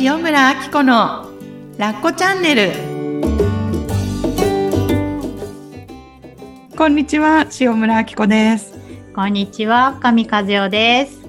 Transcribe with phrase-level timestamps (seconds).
[0.00, 1.30] 塩村あき子の
[1.78, 2.72] ラッコチャンネル。
[6.76, 8.74] こんにちは塩村あき子です。
[9.14, 11.22] こんにちは、上和代です。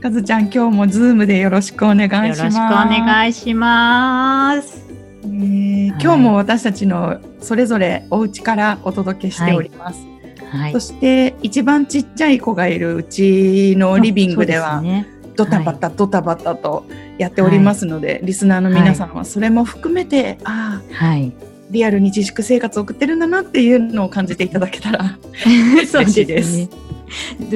[0.00, 2.38] かずちゃん今日もズームでよろしくお願いします。
[2.40, 4.84] よろしくお願いします。
[5.22, 10.04] えー今日も私たちのそれぞれお家からお届けしております、
[10.50, 10.72] はい。
[10.72, 10.80] そ。
[10.80, 16.84] して一番ちっちゃい子がいるうちのリビングではそうすねドタバタドタバタと
[17.18, 21.32] やっておりますので、リスナーの皆さんはそれも含めて、ああはい。
[21.70, 26.68] リアルに自粛生活を送ってるんだなっていうのを感じていただけたら 嬉しいです。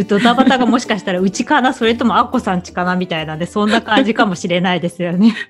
[0.08, 5.34] ドタバタがもしかしたらうちかな、それともアッコさんちかなみたいなんで、そんな感じかもしれないですよね。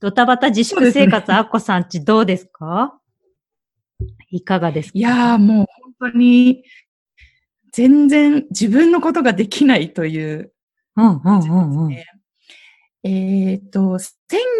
[0.00, 2.98] ドタバタ自粛生活、アッコさんちどうですか？
[4.30, 4.98] いかがですか？
[4.98, 5.66] いやーもう
[5.98, 6.62] 本当に
[7.76, 10.50] 全然自分のことができないという
[10.96, 11.88] うんうん感じですうんうん。
[11.90, 12.06] ね。
[13.02, 14.14] えっ、と、先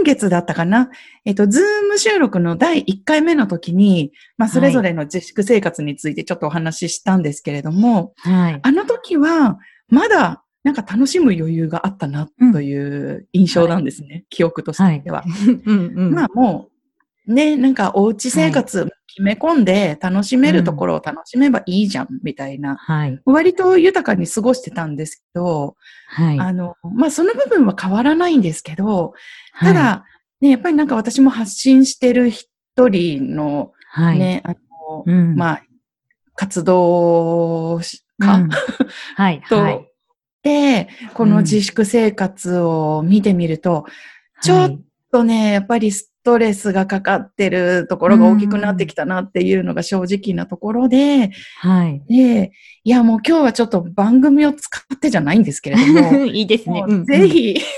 [0.05, 0.91] 月だったかな？
[1.25, 8.61] えっ、と、ズーム収録の第1回目の時に、まあ、それぞれの自粛生活についてちょっとお話ししたんですけれども、はい。
[8.63, 14.27] あの時は、まだ、なんか楽しむ余裕があったな、という印象なんですね。
[14.29, 15.25] 記憶としては。
[15.65, 16.15] うんうん。
[16.15, 16.76] まあもう、
[17.27, 22.77] ね、なんかおうち生活決め込んで楽しめるところを楽しめばいいじゃん、みたいな。
[22.77, 23.21] はい。
[23.25, 25.77] 割と豊かに過ごしてたんですけど、
[26.09, 26.39] はい。
[26.39, 29.15] あの、まあその部分は変わらないんですけど、
[29.53, 30.05] はいただ、
[30.41, 32.47] ね、やっぱりなんか私も発信してる一
[32.77, 34.19] 人のはい。
[34.19, 35.63] ね、あの、うん、まあ、
[36.35, 37.81] 活動
[38.19, 38.51] 家、うん
[39.17, 39.43] はい。
[39.49, 39.93] とはい。
[40.43, 43.87] で、この自粛生活を見てみると、
[44.43, 44.81] ちょっ
[45.11, 52.03] とね、やっぱりストレスがかかってるところが大きくなってきたなっていうのが正直なところで、はい。
[52.09, 52.51] で、
[52.83, 56.83] いやもう今日はちょっと番組を使ってじゃないんですけれども、 いいですね。
[57.05, 57.61] ぜひ、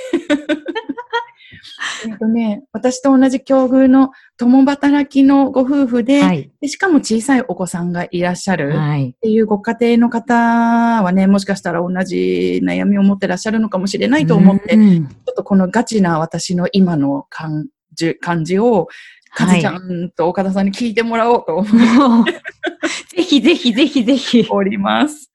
[2.06, 6.50] えっとね、私と同じ境遇の共働きのご夫婦で,、はい。
[6.62, 8.78] で、しかも小さいお子さんがいらっしゃる。
[8.78, 9.10] はい。
[9.10, 17.66] っていうご家庭の方はね、もしかしたら同じ悩みを持ってらっしゃるのかもしれないと思って、ちうんょっとこのガチな私の今の感
[17.98, 18.88] じ感じを、
[19.34, 22.24] かずちゃんと岡田さんに聞いてもらおうと思ってもう
[23.14, 25.30] ぜひぜひぜひぜひ、おります。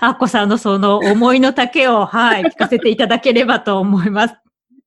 [0.00, 4.34] アッコさんのその思いの丈を、はい、聞かせていただければと思います。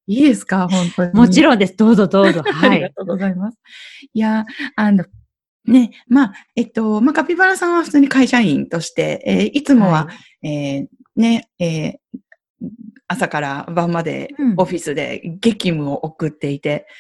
[0.08, 0.68] いいですか？
[0.68, 1.14] 本当に。
[1.14, 1.76] もちろんです。
[1.78, 2.44] どうぞどうぞ。
[2.46, 2.78] あ はい。
[2.78, 3.58] りがとうございます。
[4.14, 4.46] いや、
[4.76, 5.06] あの、
[5.66, 10.10] ね、まあ、えっと、まあ、カピバラさんは普通に会社員として、えーいつもは、
[10.44, 10.86] えー
[11.16, 11.94] ね、えー
[13.08, 16.94] 朝から晩までうんオフィスで激務を送っていて、い、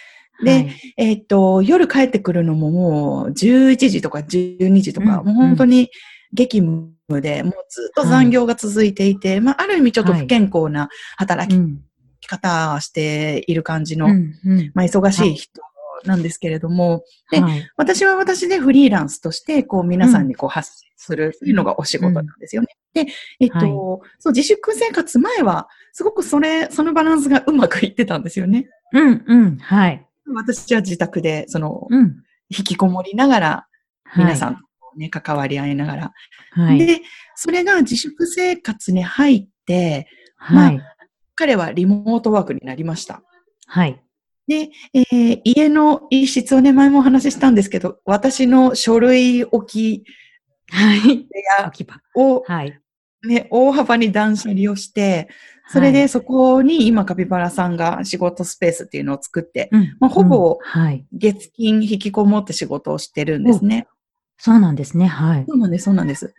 [0.43, 5.89] でえっと、夜帰ってくるのももう11時とか12時とか、うんもう本当に
[6.33, 11.81] 激務で、もうずっと残業が続いていて、まあ、ある意味ちょっと不健康な働うん、
[12.19, 14.71] き方をしている感じの、うん、うん。
[14.73, 15.61] まあ、忙しい人
[16.05, 17.69] なんですけれども、ではい。
[17.77, 22.69] 私は私でフリーランスとして、こう、皆さんにこう発信するっていうのがお仕事なんですよね。
[22.93, 23.07] で、
[23.39, 23.63] えっと、は
[24.07, 28.67] いそう、自粛生活前は、すごくそれ、そのバランスがうまくいってたんですよね。
[28.93, 30.05] うん、うん、はい。
[30.35, 32.23] 私は自宅で、その、うん。
[32.49, 33.47] 引きこもりながら、
[34.05, 34.61] はい皆さんと
[34.95, 36.13] ね、関わり合いながら。
[36.51, 36.77] はい。
[36.77, 37.01] で、
[37.35, 40.81] それが自粛生活に入って、はい。
[41.35, 43.23] 彼はリモートワークになりました。
[43.65, 44.01] はい。
[44.47, 50.05] で、えー家の一室をね、前もお話ししたんですけど、私の書類置き
[50.69, 50.99] はい。
[50.99, 51.25] 部
[51.59, 51.95] 屋置き場。
[52.15, 52.79] をはい。
[53.23, 55.29] ね、大幅に断捨離をして、
[55.69, 60.59] それでそこに今カピバラさんが仕事スペースっていうのを作って、うんまあほぼ。
[61.13, 63.87] 月金引きこもって仕事をしてるんですね。
[64.37, 65.07] そうなんですね。
[65.07, 65.45] はい。
[65.47, 66.33] そうなんです、そうなんです。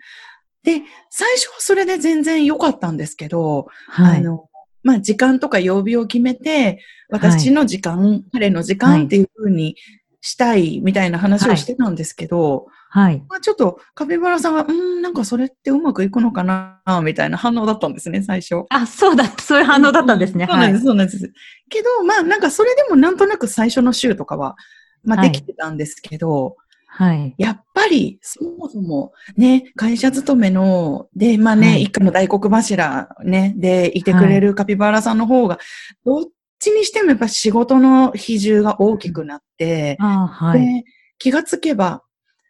[0.62, 4.18] で、最初はそれで全然良かったんですけど、はい。
[4.18, 4.48] あの、
[4.82, 9.76] まあ、時間とか曜日を決めて、私の時間、彼の時間っていう風に
[10.24, 13.22] したいみたいな話をしてたんですけど、はい。
[13.28, 18.64] まあ、ちょっとカピバラさんは、うーん、なんかそれってうまくいくのかな、みたいな反応だったんですね、最初。
[18.70, 20.46] あ、そうだ、そういう反応だったんですね。
[20.46, 20.84] はいそうなんです、。
[20.84, 21.32] そうなんです。
[21.68, 24.56] けど、まあ、なんかそれでもなんとなく最初の週とかは、
[25.04, 26.56] まあ、はいできてたんですけど、
[26.86, 27.34] はい。
[27.36, 35.58] やっぱり、そもそもね、会社勤めの、で、まあね、はい一家の大黒柱ね、でいてくれるカピバラさんの方が、
[36.06, 36.22] どっ
[36.58, 40.60] ちにしてもやっぱ仕事の比重が大きくなって、あはい。
[40.60, 40.84] で、
[41.18, 42.02] 気がつけば、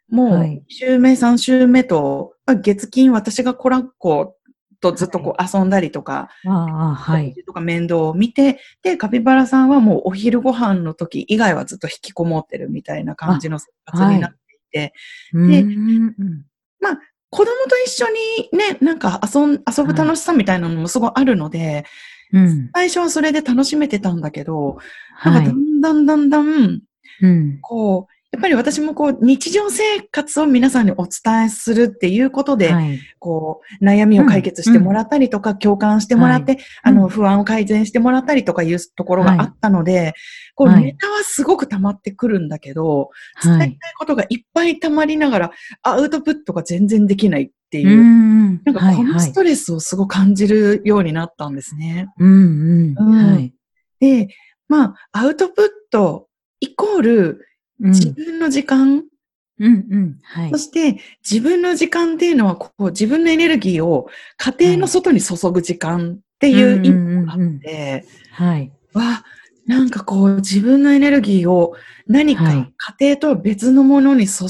[0.09, 4.35] もうはい、週目、3週目と、まあ月金私がコラッコ
[4.79, 7.33] とずっとこう遊んだりとか、ああ、はい。
[7.45, 14.93] とか面倒を見て、で、カピバラさんはもうお昼ご飯の時以外はずっと引きこもってるみたいな感じの生活になっていて、
[15.33, 16.45] うんでうん
[17.35, 21.85] 子供と一緒にね、なんか遊ぶ楽しさみたいなのもすごいあるので、
[22.33, 22.69] うん。
[22.73, 24.77] 最初はそれで楽しめてたんだけど、
[25.15, 25.55] はいなんかだ。
[25.55, 26.81] んだんだんだん、
[27.21, 27.59] うん。
[27.61, 32.99] こう、やっぱり私もこう、日常生活を皆さんにお伝えするっていうことで、はい。
[33.17, 40.15] こう、悩みを解決してもらったりとか、共感してもらって、あの、うん不安を改善してもらったりとかいうところがあったので、
[40.53, 43.57] こう、はいネタはすごく溜まってくるんだけど、はい。
[43.57, 45.51] 伝えたいことがいっぱい溜まりながら、
[45.83, 48.61] アウトプットが全然できないってういう、ん。
[48.63, 52.07] なんかこのはいストレスをすごく感じるようになったんですね。
[52.19, 52.33] うんう
[52.93, 52.95] ん。
[52.97, 53.53] うんはい。
[53.99, 54.29] で、
[54.67, 56.27] まあ、アウトプット
[56.59, 57.47] イコール
[57.81, 59.03] うん自分の時間、
[59.59, 60.19] うんうん。
[60.23, 60.57] はいそ。
[60.57, 64.07] して自分の時間っていうのは、こう自分のエネルギーを
[64.37, 68.71] 家庭の外に注ぐ時間っていう意味があって、はい。
[68.93, 69.25] わ、
[69.65, 71.75] なんかこう自分のエネルギーを
[72.07, 74.45] 何はいか家庭とは別のものに注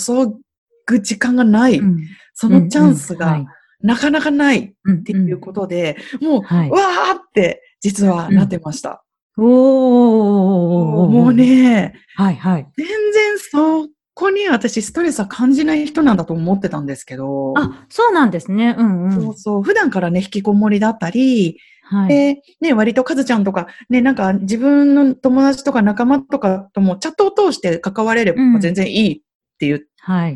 [0.86, 2.00] ぐ時間がない、うん
[2.38, 3.48] そのチャンスがはい
[3.82, 9.06] なかなかないっっていうことで、もう、はいわーって実はなってました。
[9.38, 11.10] おー。
[11.10, 11.34] もう。
[11.34, 12.68] ね、はいはい。
[12.76, 18.76] 全然そこに私ストレスは感じない人なんだと思ってたんですけど、あ、そうなんですね。
[18.78, 19.12] うんうん。
[19.12, 22.10] そうそう、普段からね、引きこもりだったり、はい。
[22.10, 29.22] で、ね、割とカズちゃんとか、ね、なんか自分の友達とか仲間とかともチャットを通して関われればうん全然いいっ
[29.60, 29.86] ていう、はい。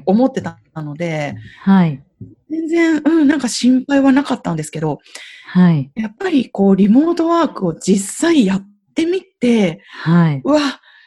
[0.05, 2.03] 思ってたので、はい。
[2.49, 4.99] 全然、うん、なんか心配はなかったんですけど、
[5.47, 5.91] はい。
[5.95, 10.41] やっぱりこう、リモートワークを実際やってみて、はい。
[10.43, 10.59] うわ、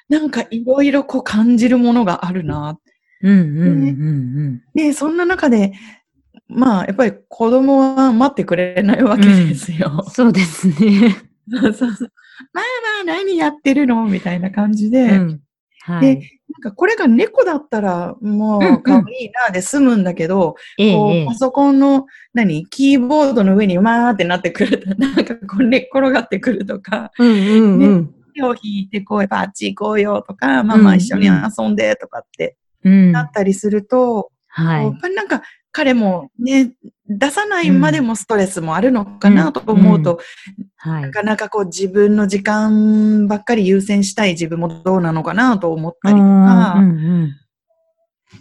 [0.09, 2.79] なんかいろいろこう感じるものがあるな。
[3.23, 3.93] うんうんう
[4.51, 5.73] んで、そんな中で、
[6.49, 9.79] まあ、やっぱり子供は待ってくれないわけですうん。
[9.79, 10.05] よ。
[10.11, 11.17] そうですね。
[11.51, 12.13] そうそうそう。
[12.53, 12.65] まあ
[13.07, 14.05] まあ、何やってるの？
[14.07, 15.41] みたいな感じで、うん。
[15.85, 16.15] はでい。
[16.17, 28.15] なんかこれが猫だったら、もうんううんかわいいなで済むんだけど、ええええこうパソコンの、何、キーボードの上にまーってなってくると、 なんかこう寝っ転がってくるとか、うんうんうん。
[28.35, 33.13] 手を引いてこう、やっぱあっち行こうよとか、ママ一緒に遊んでとかってうん。
[33.13, 35.01] なったりすると、はいこうやっ。
[35.01, 35.43] ぱりなんか
[35.73, 36.73] 彼もね、
[37.09, 40.21] 出さないまでもストレスもあるのかなと思うと、
[40.83, 41.03] はい。
[41.03, 41.11] な。
[41.11, 46.93] かなかこう自分の時間ばっかり優先したい自分もどうなのかなと思ったりとか、うんう
[47.27, 47.37] ん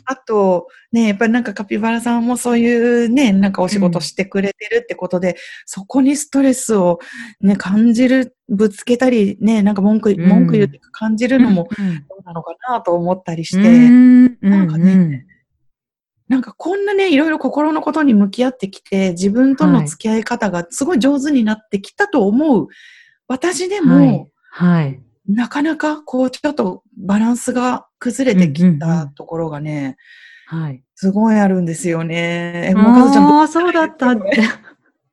[0.05, 5.35] あと、ね、やっぱりなんかカピバラさんもそういうね、なんかお仕事してくれてるってことで、
[5.65, 6.99] そこにストレスを
[7.41, 10.27] ね、感じる、ぶつけたり、ね、なんか文句、うん。
[10.27, 15.30] 文句言って感じるのもうんどうなのかなと思ったりして、うんなんかねうん
[16.31, 22.67] なんかこんなね、いろいろ心のことに向き合ってきて、自分との付き合い方がすごい上手になってきたと思う。
[23.27, 24.29] 私でも、はい。
[24.49, 25.01] はい。
[25.27, 29.97] なかなかこうちょっとバランスが崩れてきうんうんうんたところがね、
[30.45, 30.81] はい。
[30.95, 32.69] すごいあるんですよね。
[32.69, 34.41] え、もうかずちゃんどああ、そうだったって。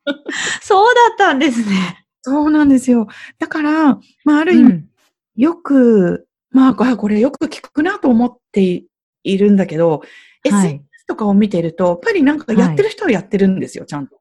[0.62, 2.06] そうだったんですね。
[2.22, 3.08] そうなんですよ。
[3.40, 4.88] だから、まあある意味、うん
[5.34, 8.84] よく、まああこれよく聞くなと思って
[9.24, 10.02] いるんだけど、
[10.48, 14.16] はいとかを見てると、やっぱりなんかやってる人はやってるんですよ、ちゃんと。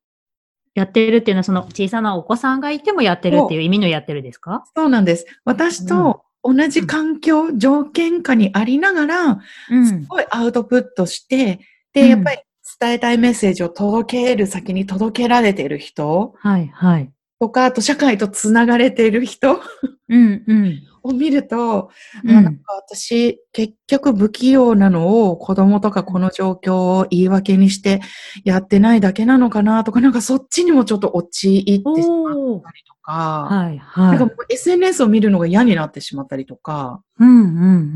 [0.73, 4.63] やってるっていうのは、その小さなお子さんがいてもやってるっていう意味のやってるですか？
[4.75, 5.25] そうなんです。
[5.43, 9.39] 私と同じ環境、条件下にありながら、う
[9.85, 11.59] すごいアウトプットして、
[11.93, 12.37] で、うんやっぱり
[12.79, 17.11] 伝えたいメッセージを届ける先に届けられてる人はい、はい。
[17.39, 19.61] とか、あと社会とつながれてる人
[20.09, 20.79] うん、うん。
[21.07, 21.89] を見ると、
[22.23, 28.01] うんまあなんか私、結局不器用なのを子供とかこの状況を言い訳にして
[28.43, 33.11] やってないだけなのかなとか、なんかそっちにもちょっと陥ってしまったりとか、
[33.49, 37.49] はい、なはいんか SNS を見るのが嫌になってしまったりとか、うん、うん、う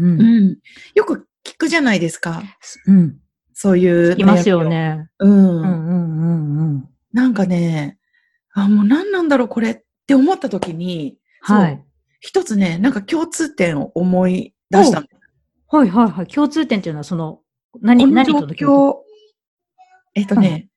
[0.06, 0.48] うん。
[0.52, 0.58] ん。
[0.96, 2.42] よく聞くじゃないですか。
[2.88, 3.18] うん。
[3.54, 4.16] そういう。
[4.18, 4.68] いますよ。
[4.68, 5.08] ね。
[5.20, 5.32] うん。
[5.32, 6.90] うん、うん、うん、うん。
[7.14, 7.98] なんかね、
[8.54, 11.84] あ、もう何なんだろうこれって思った時に、はい。
[12.22, 15.08] 一つね、なんか共通点を思い出したの。
[15.68, 16.28] はい、はい、はい。
[16.28, 17.40] 共通点っていうのは、その、
[17.82, 19.04] 何、何との共
[20.14, 20.70] えっとね、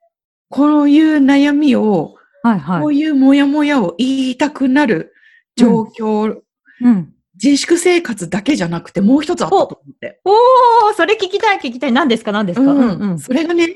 [0.49, 2.81] こういう悩みを、はい、はい。
[2.81, 5.13] こういうモヤモヤを言いたくなる
[5.55, 6.41] 状況、
[6.81, 7.13] うん。
[7.43, 10.21] 自粛生活だけじゃなくてもう一つあったと思って。
[10.25, 11.93] おー、それ聞きたい、聞きたい。
[11.93, 12.73] 何ですか、何ですか？
[12.73, 13.19] うんうん、うん。
[13.19, 13.69] それがね、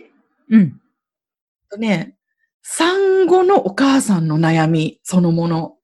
[0.51, 0.81] うん。
[1.71, 2.17] とね、
[2.63, 5.75] 産後のお母さんの悩みそのもの。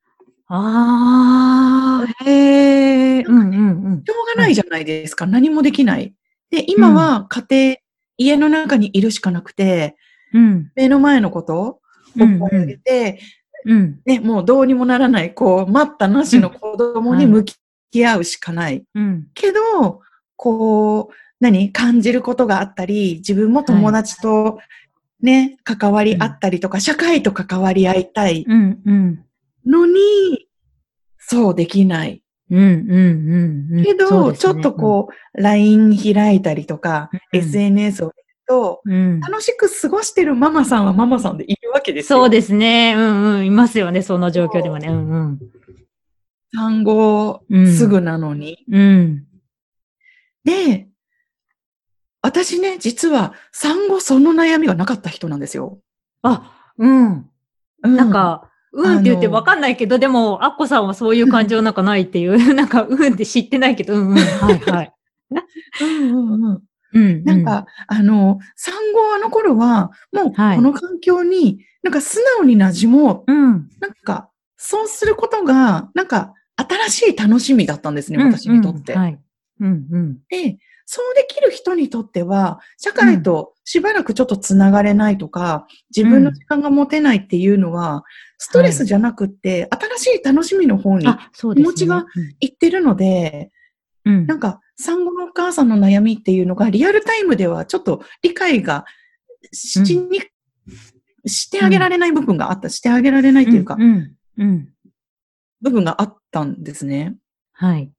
[0.47, 3.25] あー、へー。
[3.27, 4.03] うん、うん、うん。
[4.05, 5.27] しょうがないじゃないですか。
[5.27, 6.15] 何もできない。
[6.51, 7.77] で、今は家庭、
[8.17, 9.97] 家の中にいるしかなくて、
[10.33, 10.71] うん。
[10.75, 11.81] 目の前のことを
[12.17, 13.21] うんおっぱいあげて、
[13.65, 14.01] うん。
[14.05, 17.45] ね、もうどうにもならない、こう、待ったなしの子供に向
[17.91, 18.85] き合うしかない。
[18.95, 19.27] うん。
[19.35, 20.03] けど、
[20.37, 24.59] こう、何感じることがあったり、自分も友達と
[25.21, 28.45] ね、関わり合ったりとか、社会と関わり合いたい。
[28.47, 28.81] うん。
[28.85, 29.24] うん。
[29.67, 30.49] のに、
[31.19, 32.23] そうできない。
[32.51, 33.85] うん、うん、うんうん。
[33.85, 38.15] けど、ねちょっとこう、LINE 開いたりとか、うん SNS を見る
[38.47, 42.21] と、うん、うん楽しく過ごしてるママさんはママさんでいるわけですよ。
[42.21, 42.95] そうですね。
[42.97, 43.47] うんうん。
[43.47, 44.03] いますよね。
[44.03, 44.89] その状況でもね。
[44.89, 45.39] うんうん。
[46.55, 48.65] 産後うんすぐなのに。
[48.71, 49.25] うん。
[50.45, 50.89] で、
[52.23, 55.79] 私ね、実は産後その悩みがなかった人なんですよ。
[56.23, 57.31] あ、うん。
[57.83, 64.17] うなん、か、うんって言ってわかんないけど、でも、アッコさんはそういう感情なんかないっていう、 なんか、うんって知ってないけど、うんうん。
[64.17, 64.93] はいはい。
[65.83, 66.63] うんうんうん。
[66.95, 67.25] うん。
[67.25, 76.35] なんか、あの、産後あの頃は、もうはいこの環境に、なんか素直に馴染もう、うん、なんか、そうすることが、なんか、
[76.89, 78.33] 新しい楽しみだったんですね、うん。
[78.33, 78.95] 私にとって。
[78.95, 79.19] うんはい。
[79.61, 80.19] うんうん。
[80.29, 88.05] で、そうできる人にとっては、社会としばらくちょっとつながれないとか、自分の時間が持てないっていうのは、
[88.39, 91.07] ストレスじゃなくって、新しい楽しみの方に。
[91.33, 92.05] 気持ちが
[92.41, 93.51] 行ってるので、
[94.05, 98.85] うん、なんか、産後のお母さんの悩みっていうのが、リアルタイムではちょっと理解が
[99.53, 100.21] しに、
[101.27, 104.17] してあげられない部分があった、してあげられないっていうか、うん、うん。
[104.39, 104.69] うん
[105.65, 107.17] 部分があったんですね。
[107.53, 107.91] はい。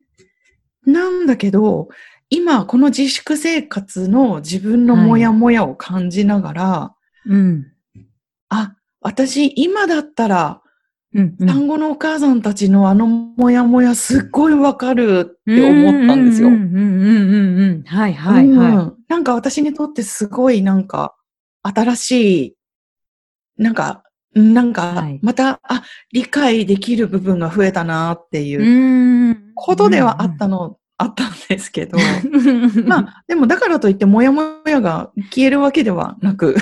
[0.86, 1.90] なんだけど、
[2.30, 6.96] 今、この自粛生活の自分のモヤモヤを感じながら、
[7.28, 7.66] うん。
[8.50, 10.62] あ、私、今だったら、
[11.14, 11.36] うん。
[11.40, 16.50] うん産後のお母さんたちのあのモヤモヤすっごいわかるって思ったんですよ。
[16.50, 17.84] うんうんうんうんうんうん。
[17.84, 21.16] はいはいはうんなんか私にとってすごいなんか
[21.64, 22.12] 新し
[22.48, 22.56] い、
[23.58, 24.04] なんか、
[24.34, 28.50] なんはい、かまた、あ、理解できる部分が増えたなってい。
[28.52, 29.52] いううん。
[29.56, 32.88] ことではあったの、あったんですけど、うん。
[32.88, 36.56] まあ、でもだからといってモヤモヤが消えるわけではなく、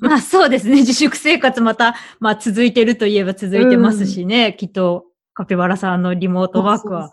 [0.00, 0.76] まあそうですね。
[0.76, 4.54] 自粛生活また、まあ続いてるといえば続いてますしね。
[4.58, 7.10] きっと、カピバラさんのリモートワークは、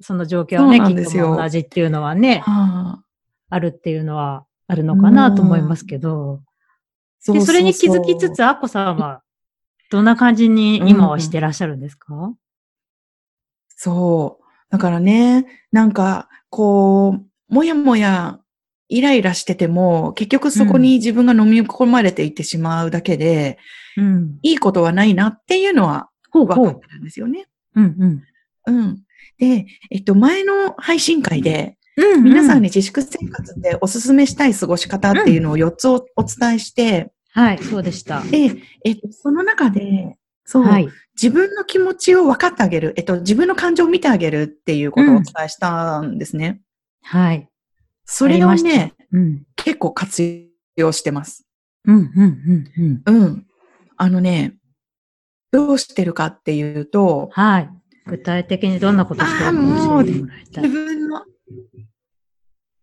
[0.00, 3.02] その状況はね、きっと同じっていうのはね、ああ
[3.48, 6.42] あるっていうのはあるのかなと思いますけど。
[7.26, 9.22] で、それに気づきつつ、アッコさんは、
[9.90, 12.32] どんな感じに今はしてらっしゃるんですか、
[13.68, 14.45] そう。
[14.76, 18.40] だからね、なんか、こう、もやもや、
[18.88, 23.58] イライラしてても、結局そこに自分が飲み込まれていってしまうだけで、
[23.96, 24.38] うん。
[24.42, 27.46] いいことはないなっていうのは分かってるんですよね。
[27.74, 28.22] うん
[28.66, 28.74] うん。
[28.76, 29.02] うん。
[29.38, 38.20] で、えっと、前の配信会で、うん、皆さんに自粛生活でおすすめしたい過ごし方っていうのを4つおお伝えして、はい、そうでした。
[38.20, 40.88] で、えっと、その中で、そう、はい。
[41.20, 46.62] 自分の気持ちを分かってあげる、えっと、自分の感情を見てあげるっていうことをお伝えしたんですね。
[47.02, 47.48] はい。
[48.04, 49.42] それをね、うん。
[49.56, 51.44] 結構活用してます。
[51.84, 53.22] うん、うん、うん、うん。
[53.22, 53.46] うん。
[53.96, 54.54] あのね、
[55.50, 57.70] どうしてるかっていうと、はい。
[58.06, 60.62] 具体的にどんなことしてるか教えてもらいた。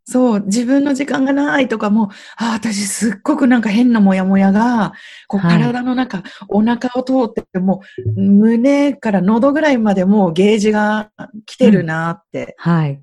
[0.05, 4.93] そう、自分の時間がないとかも、あ、私すっごくなんか変なモヤモヤが、
[5.27, 7.81] こうはい体の中、お腹を通っても
[8.15, 11.12] う胸から喉ぐらいまでもうゲージが
[11.45, 13.01] 来てるなってはい。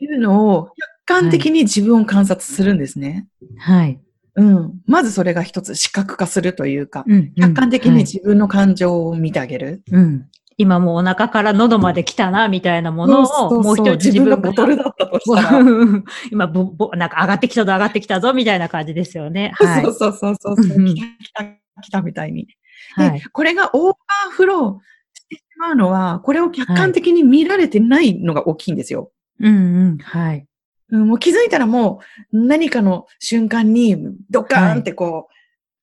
[0.00, 0.70] いうのを
[1.06, 3.26] 客観的に自分を観察するんですね。
[3.56, 4.00] はい。
[4.36, 4.80] うん。
[4.86, 7.32] まずそれが一つ視覚化するというか、うん。
[7.34, 9.82] 客観的にはい自分の感情を見てあげる。
[9.90, 10.26] うん。
[10.56, 15.60] 今もうお腹から喉まで来たな、みたいなものを、もう一つ自分がボトルだったとしたら。
[16.30, 19.52] 今ぼ、ぼ、なんか上がってきたぞ、上がってきたぞ、みたいな感じですよね。
[19.54, 19.92] はいそう。
[19.92, 20.54] そうそうそう。
[20.58, 21.00] うん来
[21.34, 22.46] た来た来たみたいに。
[22.94, 23.24] はいで、。
[23.32, 29.10] これがオーバーフローしてしまうのは、これを客観的に見られてないのが大きいんですよ。
[29.40, 29.98] うんうん。
[29.98, 30.46] はい。
[30.90, 32.00] うんもう気づいたらも
[32.32, 33.96] う何かの瞬間に
[34.30, 35.34] ドカーンってこう、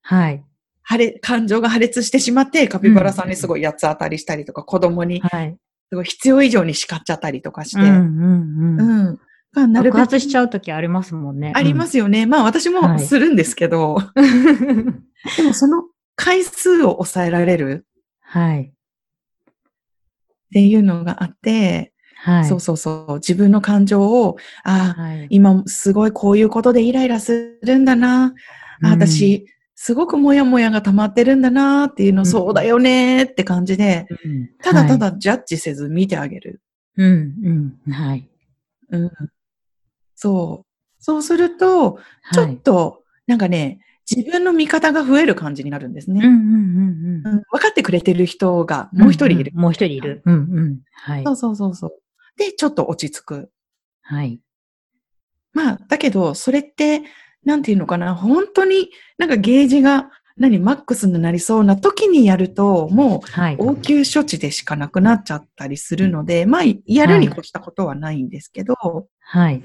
[0.01, 0.43] はい。
[0.91, 5.57] 破裂、感情が破裂してしまって、カピバラさんにすごい八つ当たりしたりとか、子供にはい。
[5.89, 9.07] すごい必要以上に叱っちゃったりとかして、うんうんうん。
[9.07, 9.19] うん。
[9.53, 11.53] まあなる爆発しちゃうときありますもんね。。
[11.55, 12.25] ありますすよね。
[12.25, 13.97] まあ私もするんですけど、
[15.37, 15.83] でもその
[16.15, 17.85] 回数を抑えられる
[18.21, 18.61] はい。
[18.63, 18.73] っ
[20.53, 22.45] ていうのがあって、はい。
[22.45, 25.27] そうそうそう、自分の感情を、ああ、はい。
[25.29, 28.33] 今すごいこういうことでイライラするんだな、
[28.83, 29.45] あうん私、
[29.83, 36.61] すごくモヤモヤが溜まってるんだなっていうの、うんそうだよねって感じで、うんただたはいだジャッジせず見てあげる。
[36.97, 37.91] うんうん。
[37.91, 38.29] はい。
[38.91, 39.11] うん。
[40.13, 41.03] そう。
[41.03, 41.97] そうすると、
[42.31, 46.21] ちょはいっと、なんかね、自分の味方が増える感じになるんですね。
[46.23, 47.35] うんうんうんうん。
[47.37, 49.51] うん分かってくれてる人がもう一人いる。
[49.51, 50.21] んんもう一人いる。
[50.25, 50.79] うんうん。
[50.93, 51.31] はいそ。
[51.31, 51.91] うそうそうそう。
[52.37, 53.51] で、ちょっと落ち着く。
[54.03, 54.39] はい。
[55.53, 57.01] まあ、だけど、それって、
[57.45, 63.55] なんていうのかな、本当になんかゲージが何、マックスになりそうな時にやると、もはい。
[63.55, 68.75] う応急処置でしかなくなっちゃったりするので、まあ、やるに越したことはないんですけど、
[69.19, 69.63] はい。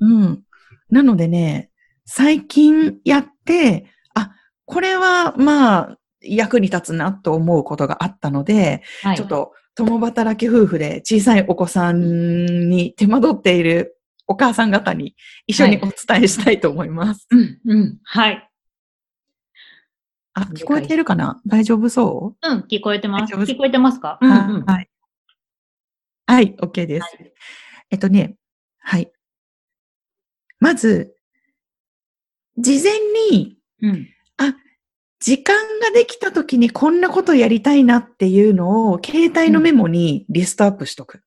[0.00, 0.42] うん。
[0.90, 1.70] なのでね、
[2.04, 4.32] 最近やって、あ、
[4.64, 9.16] これはまあ、役に立つなと思うことがあったので、はい。
[9.16, 15.14] ちょっと共働き夫婦で小さいお子さんに手間取っているお母さん方に
[15.46, 17.26] 一緒にお伝えしたいと思います。
[17.30, 17.98] うん、うん。
[18.04, 18.50] はい。
[20.34, 21.40] あ、聞こえてるかな？
[21.46, 22.54] 大丈夫そう？
[22.54, 23.34] ん、聞こえてます。
[23.34, 24.18] 聞こえてますか？
[24.20, 24.64] う、うん、うん。
[24.64, 24.88] はい。
[26.26, 27.06] はい、OK です。
[27.90, 28.36] えっとね、
[28.78, 29.12] はい。
[30.58, 31.14] まず、
[32.56, 32.92] 事前
[33.30, 34.08] にうん。
[35.20, 41.22] 時間ができた時にこんなことやりたいなっていうのを携帯のメモにリストアップしとく。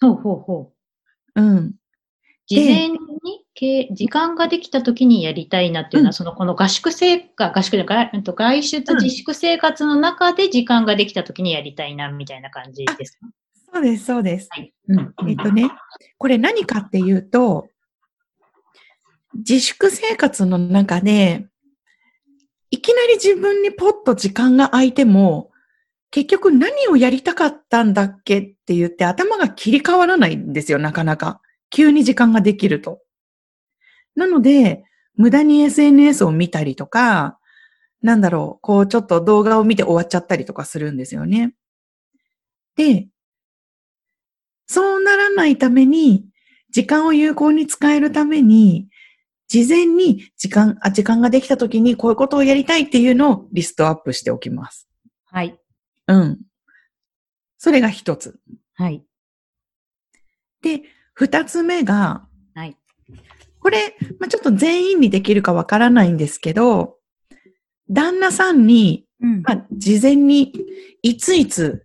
[0.00, 0.72] ほうほうほ
[1.34, 1.42] う。
[1.42, 1.74] うん。
[2.50, 2.98] 事前に、
[3.54, 13.28] け時間ができた時にやりたいなっていうのは、うんその、この合宿生活、合宿で、がうんと外出うん自粛生活の中で時間ができた時にやりたいな、みたいな感じですか？
[13.72, 14.48] そうです、そうです。
[14.50, 14.72] はい。
[14.88, 15.14] うん。
[15.28, 15.70] えっとね、
[16.18, 17.68] これ何かっていうと、
[19.34, 21.46] 自粛生活の中で、
[22.72, 25.50] いきなり自分にポッと時間が空いても、
[26.10, 31.40] 結局何をやりたかったんだっけって言って頭が切り替わらないんですよ、なかなか。
[31.70, 33.00] 急に時間ができると。
[34.14, 34.84] なので、
[35.14, 37.38] 無駄に SNS を見たりとか、
[38.02, 41.54] なんだろう、こうちょっと動画を見て終わっちゃったりとかするんですよね。
[42.76, 43.08] で、
[44.66, 46.26] そうならないために、
[46.70, 48.88] 時間を有効に使えるために、
[49.48, 54.88] 事前に時間、あ、時間ができた時にこういうことをやりたいっていうのをリストアップしておきます。
[55.24, 55.58] はい。
[56.06, 56.38] うん。
[57.58, 58.38] それが一つ。
[58.74, 59.04] はい。
[60.62, 60.82] で、
[61.14, 62.76] 二つ目が、はい。
[63.60, 66.96] これ、まあ、ちょっと全員にできるかわからないんですけど、
[67.90, 70.52] 旦那さんに、うんまあ、事前に
[71.02, 71.84] いついつ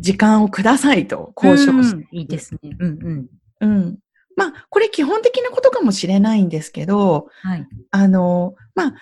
[0.00, 2.76] 時間をくださいと交渉して、うんいいですね。
[2.78, 3.26] うんうん。
[3.60, 3.98] うん。
[4.36, 7.66] まあ、これ基本的なことかもしれないんですけど、はい。
[7.90, 8.94] あの、まあ、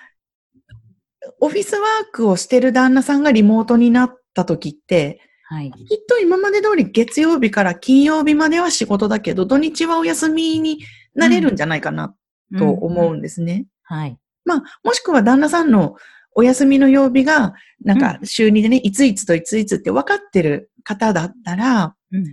[1.40, 1.82] オフィスワー
[2.12, 5.70] クをしてる旦那さんがリモートになった時って、はい。
[5.70, 10.80] きっと今まで通り月曜日から金曜日までは仕事だけど、土日はお休みに
[11.14, 12.14] なれるんじゃないかな
[12.59, 13.66] と思うんですね。
[13.85, 14.18] はい。
[14.44, 15.96] まあ、もしくは旦那さんの
[16.35, 17.54] お休みの曜日が、
[17.85, 22.24] なんか週2でね、いついつといついつって分かってる方だったら、うん。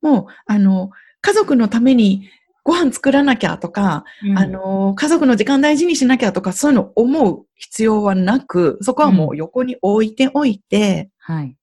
[0.00, 2.30] もう、あの、家族のために
[2.62, 11.56] ご飯作らなきゃとか、うんあ、の、家族の時間大事にしなきゃとか、そういうの思う必要はなく、そこはもう横に置いておいて、はい。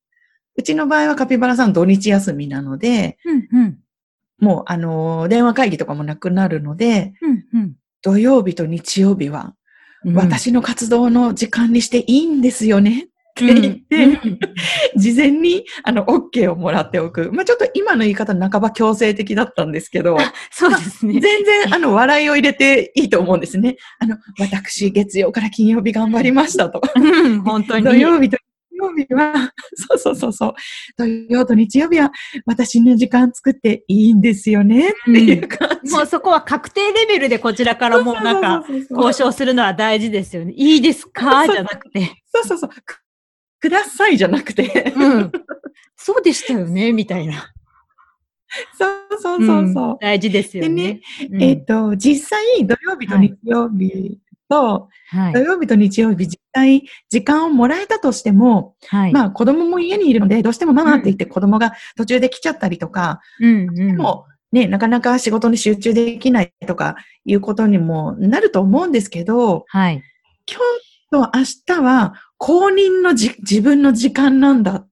[0.58, 3.78] うちの場合はカピバラさん土日休みなので、うんうん。
[4.40, 9.56] もう、あの、電話会議とかもなくなるので、うん土曜日と日曜日は、
[10.06, 10.14] うん。
[10.14, 13.08] 私の活動の時間にしていいんですよね。
[13.40, 14.40] うん、って言ってうん
[14.96, 17.32] 事前に、あの、OK をもらっておく。
[17.32, 20.18] まあ、ちょっと今の言い方半ば強制的だったんですけど、
[20.52, 21.20] そうですね。
[21.20, 23.78] 全然、あの、笑いを入れていいと思うんですね。
[24.00, 26.82] あの、私、月曜から金曜日頑張りましたと。
[26.96, 27.84] うん、本当に。
[27.84, 28.47] 土曜日と日
[28.78, 30.54] 曜日は、 そうそうそうそう。
[30.98, 32.12] 土曜と日曜日は、
[32.46, 34.90] 私の時間作っていいんですよね。
[34.90, 35.92] っていう感じ。
[35.92, 40.54] もうそこは確定レベルでこちらからもうなんか、交渉するのは大事ですよね。
[40.56, 41.48] いいですか？
[41.48, 42.24] じゃなくて。
[42.34, 42.70] そうそうそう。
[42.70, 43.02] く
[43.60, 44.94] くださいじゃなくて。
[44.96, 45.32] うん。
[45.96, 47.52] そうでしたよね、みたいな。
[48.78, 49.94] そうそうそうそう。
[49.96, 51.02] ん大事ですよね。
[51.32, 55.40] うんえっ、と、実際、土曜日と日曜日と、はい土。
[55.40, 59.14] 曜日と日曜日、実際、時間をもらえたとしても、はい。
[59.14, 63.98] まあ、子供も家にいるので、どうしてもママって言って子供が途中で来ちゃったりとか、うんうん。
[63.98, 70.02] もう、ね、なかなか仕事に集中できないとかいうことにもなると思うんですけど、はい。
[70.50, 74.88] 今日と明日は公認のじ自分の時間なんだって。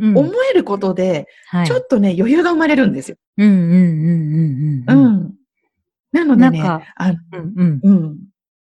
[0.00, 3.18] 思えることで、はいちょっとね、余裕が生まれるんですよ。
[3.36, 5.14] うんうんうんうんううん。
[5.24, 5.32] ん。
[6.10, 7.80] なのでね、なんかあうんうん。
[7.82, 8.18] うん。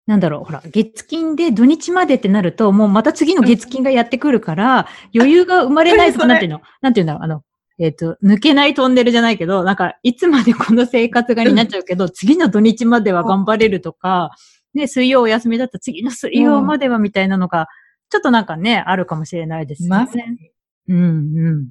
[0.06, 6.60] なんだろう、ほら、月金で土日までってなると、もうまた次の月金がやってくるから、余裕が生まれないとなんていうの？
[6.82, 7.42] なんていうんだろう、あの、
[7.78, 14.30] えっ、と、抜けないトンネルじゃないけど、なんか、いつまでこの生活がになっちゃうけど、次の土日までは頑張れるとか、
[14.74, 17.68] ね、水曜お休みだったら次の水曜まではみたいなのが、
[18.10, 20.04] ちょっとなんかね、あるかもしれないですよね。
[20.04, 20.50] まさに。
[20.88, 21.70] うんうん。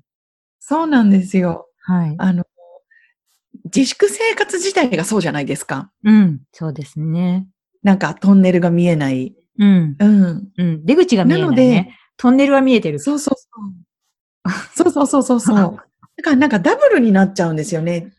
[0.60, 1.67] そうなんですよ。
[1.82, 2.15] はい。
[2.17, 2.46] あの、
[3.65, 5.91] 自粛生活自体がそうじゃないですか。
[6.04, 6.41] うん。
[6.52, 7.48] そうですね。
[7.84, 9.36] なんかトンネルが見えない。
[9.60, 9.96] うん。
[10.00, 10.48] うん。
[10.58, 10.86] うん。
[10.86, 11.46] 出口が見えない、ね。
[11.46, 13.00] なのでトンネルは見えてる。
[13.00, 13.46] そうそうそ
[14.86, 14.89] う。
[14.89, 15.78] そうそうそうそうそう。
[16.17, 18.12] だからなんかダブルになっちゃうんですよね。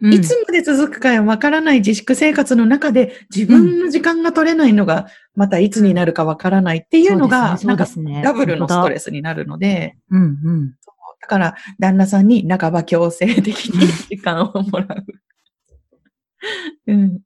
[0.00, 8.20] うんいつまで続くかわからない自粛生活の中で自分の時間が取れないのがまたいつになるかわからないっていうのが、そなんですね。
[8.22, 9.04] ダブルのストレス。
[9.04, 10.74] スになるので、うんうん。
[11.20, 15.06] だから旦那さんに半ば強制的に時間をもらう。
[16.86, 17.20] うん。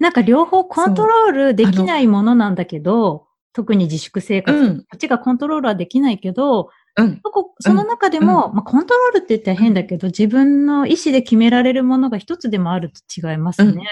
[0.00, 4.78] なんか両方コントロールできないものなんだけど、特に自粛生活、うん。
[4.78, 7.20] こっちがコントロールはできないけど、うん。
[7.24, 13.70] そこその中でも、まあ、コントロールって言ったら変だけど、自分の意思で決められるものが一つでもあると違いますね。
[13.70, 13.82] うん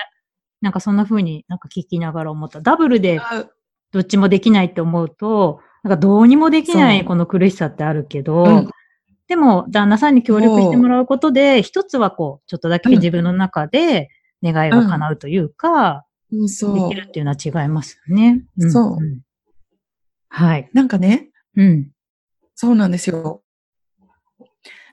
[0.62, 2.60] なんかそんな風になんか聞きながら思った。
[2.60, 3.46] ダブルであ
[3.90, 8.70] どっちもできないって思うと、なんかどうにもできないこの苦しさってあるけど、うん
[9.28, 14.10] でも旦那さんに協力してもらうことで、一つはこう、ちょっとだけうん自分の中で
[14.42, 17.00] 願いが叶うというか、うんそうでき。
[17.00, 18.42] るっていうのは違いますよね。
[18.58, 19.20] んそうん
[20.34, 20.70] はい。
[20.72, 21.90] なんかね、うん。
[22.54, 23.42] そうなんですよ。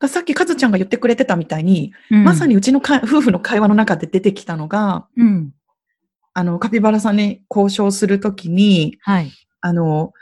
[0.07, 5.53] さっきカズちゃんが言ってくれてたみたいに、うんまさにうちのか夫婦の会話の中で出てきたのが、うん。
[6.33, 9.31] あの、カピバラさんに交渉するときに、はい。
[9.62, 10.13] あの、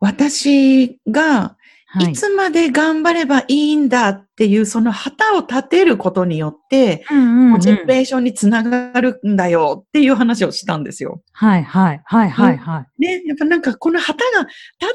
[0.00, 1.56] 私が
[1.92, 11.20] はいいつまで頑張ればいいんだっていう、その旗を立てることによって、うんうんうんモチベーションにつながるんだよっていう話をしたんですよ。
[11.32, 13.02] はい、はい、はい、はい、はい。
[13.02, 14.52] ね、やっぱなんかこの旗が立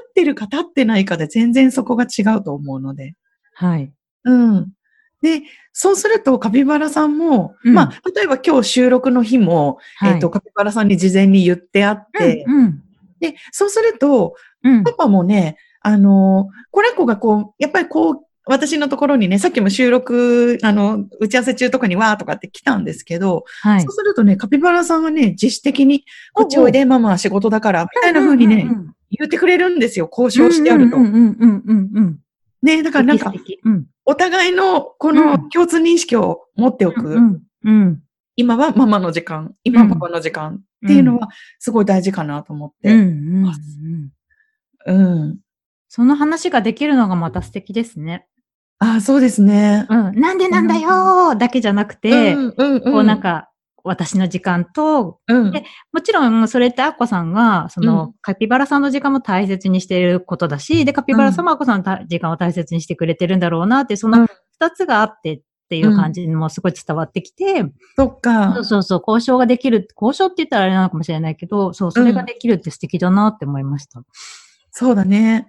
[0.10, 3.16] ってるか立ってないかで全然そこが違うと思うので。
[3.56, 3.92] はい。
[4.24, 4.72] うん。
[5.22, 5.42] で、
[5.74, 12.82] そうするとカピバラさんも、うんまあ、例えば今日収録の日も、はいえっ、と、カピバラさんに事前に言ってあって、うん、
[13.20, 14.84] で、そうすると、うん。
[14.86, 18.16] パパもね、あの、コラコがこう、やっぱりこう、
[18.48, 23.92] 私のところにね、さっきも収録、あの、打ち合わせ中とかにわーとかって来たんですけど、はいそう。
[23.92, 31.00] するとね、カピバラさんがね、自主的に、こっちおいで、ママは仕事だから、みたいな風にね、うんうんうん言ってくれるんですよ、交渉してあるとう。
[31.00, 32.20] んうんうんうんうんうん。
[32.64, 33.32] ね、だからなんか
[33.64, 33.86] うん。
[34.04, 37.14] お互いのこうんの共通認識を持っておく。
[37.14, 37.42] うん。
[37.64, 38.02] うん。
[38.36, 43.46] 今はママの時間、今はパパの時間っていうのはすごい大事かなと思っうん。
[44.86, 44.92] て。
[44.92, 45.14] うん。
[45.22, 45.40] うん。
[45.88, 48.28] その話ができるのがまた素敵ですね。
[48.80, 49.86] ああ、そうですね。
[49.90, 50.20] うん。
[50.20, 53.50] なんでなんだよーだけじゃなくて、うんうんうん、こうなんか、
[53.86, 68.54] 私の時間と、うん、でもちろんそれってアッコさんが、その、うんカピバラさんの時間も大切にしていることだし、で、カピバラさんもアッコさんのた時間を大切にしてくれてるんだろうなって、そのうん二つがあってっていう感じもすごい伝わってきて、そっか。
[68.56, 74.02] そうそうそう、交渉ができる、交渉って言ったらあれなのかもしれないけど、そう、それができるって素敵だなって思いました。
[74.78, 75.48] そうだね。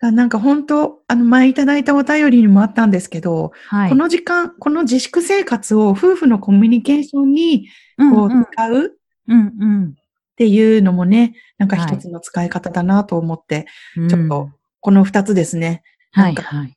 [0.00, 3.90] だなんか本当、あの前いただいたお便りにもあったんですけど、はい。
[3.90, 8.90] この時間、この自粛生活を夫婦のコミュニケーションにこううんうん、使うっ
[9.28, 9.94] うん
[10.36, 13.66] ていうのもね、なんかはい一つの使い方だなと思って、
[13.98, 14.08] うん。
[14.08, 14.50] ちょっと、
[14.80, 15.82] この二つですね。
[16.12, 16.72] はい、なん。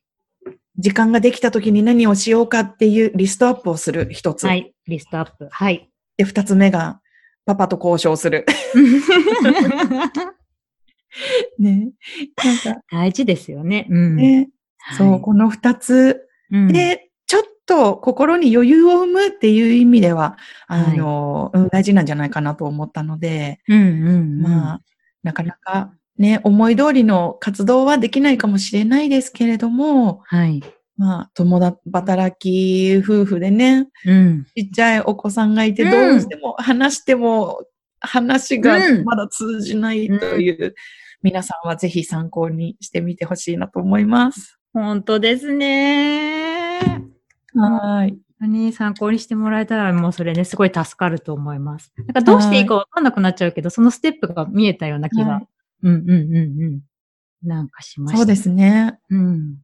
[0.76, 4.46] 時間ができた時に何をしようかっていうリストアップをする一つ。
[4.46, 5.48] はい、リストアップ。
[5.50, 5.88] はい。
[6.18, 7.00] で、二つ目が、
[7.46, 8.44] パパと交渉する。
[11.58, 11.90] ね。
[12.44, 13.86] なんか大事ですよね。
[13.90, 14.16] うん。
[14.16, 14.50] ね、
[14.96, 24.40] そう、はいこの二つうんで、ちょっと心に余裕を生むっていう意味では、あの、うん大事なんじゃないかなと思ったので、うんうんうん。
[24.40, 24.80] まあ、
[25.22, 30.62] なかなかね、思い通りの活動はできないかもしれないですけれども、はい。
[30.96, 31.60] まあ、共
[31.92, 34.46] 働き夫婦でね、うん。
[34.56, 37.60] ちっちゃいお子さんがいて、うんどうしても話しても
[38.00, 40.74] 話がうんまだ通じないという、
[41.22, 44.58] 皆さんはぜひ参考にしてみてほしいなと思います。
[44.72, 46.80] 本当ですね。
[47.54, 48.10] はい。
[48.10, 51.92] 本当に参考にしてもらえたらもうそれね、すごい助かると思います。
[51.96, 55.26] なんかどうしていいかわかんなくなっちゃうけど、そのステップが見えたような気が。
[55.26, 55.48] はい
[55.82, 56.80] うんうんうんうん。
[57.42, 58.18] なんかしました。
[58.18, 58.98] そうですね。
[59.10, 59.56] うん。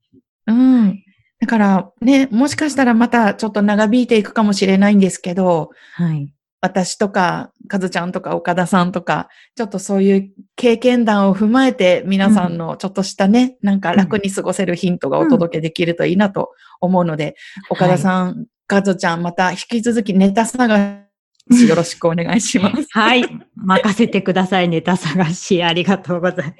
[0.46, 1.04] うん。
[1.40, 6.32] だからね、もしかしたらまたちょっと長引いていくかもしれないんですけど、はい。
[6.64, 17.36] 私とか、かずちゃんとか岡田さんとか、ちょっとそういう経験談を踏まえて、皆さんのちょっとしたね、なんか楽に過ごせるヒントがお届けできるといいなと思うので、
[17.68, 21.04] 岡田さん、かずちゃん、また引き続きネタ探
[21.52, 22.86] しよろしくお願いします。
[22.92, 23.24] はい。
[23.56, 25.62] 任せてください、ネタ探し。
[25.62, 26.56] ありがとうございます。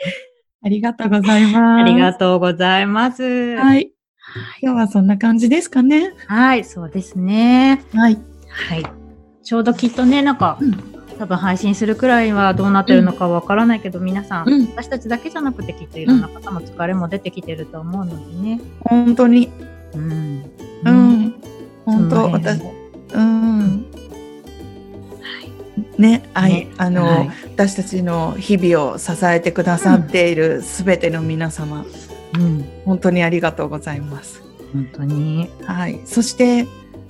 [0.64, 1.80] ありがとうございます。
[1.80, 3.56] ありがとうございます。
[3.56, 3.90] はい。
[4.60, 6.12] 今日はそんな感じですかね。
[6.26, 7.82] はい、そうですね。
[7.94, 8.18] はい。
[8.50, 9.03] はい。
[9.44, 18.60] ちょうどきっとね、なんか、うん多分配信するくらいはどうなってるのかわからないけど、皆さん、うん私たちだけじゃなくてきっといろんな方も疲れも出てきてると思うのでね。
[18.80, 19.48] 本当に。
[19.94, 20.44] うん。
[20.84, 20.90] うね
[21.26, 21.34] ん。
[21.84, 22.74] 本当、私、も
[23.14, 23.86] うん。
[25.98, 31.86] ね、愛、ねあの、はい私たちの日々を支えてくださっているすべての皆様、
[32.36, 32.64] うん。
[32.84, 34.42] 本当にありがとうございます。
[34.72, 35.48] 本当に。
[35.64, 36.00] はい。
[36.04, 36.66] そして、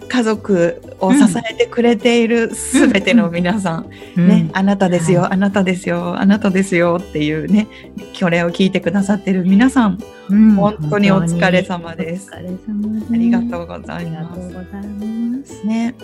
[0.09, 1.19] 家族を支
[1.51, 3.85] えてくれているすべての皆さ
[4.17, 7.67] ん、ね、あなたですよ、はいあなたですよ、あなたですよっていうね、
[8.21, 9.99] これを聞いてくださってる皆さん、
[10.31, 13.13] うん本当にお疲れ様ですお疲れ様です。
[13.13, 14.35] ありがうとうございま
[15.45, 15.67] す。
[15.67, 15.95] ね。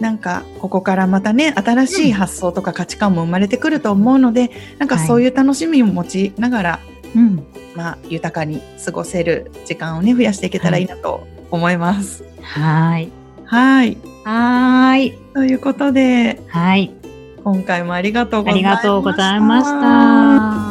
[0.00, 6.80] なんか、ここからまたね、新しい発想とか価値観も生まれてくると思うので、なんかはいそういう楽しみを持ちながら、
[7.14, 7.44] うん。
[7.74, 12.24] まあ、豊かに過ごせる時間をね、増やしていけたらいいなと思います。
[12.42, 13.17] はい。
[13.48, 13.96] はい。
[14.24, 15.18] はーい。
[15.34, 16.92] ということで、はい。
[17.44, 18.88] 今回もありがとうごありざいました。
[18.88, 20.67] がとうございました。